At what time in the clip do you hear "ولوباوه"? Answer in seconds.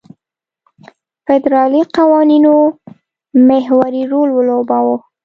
4.33-4.97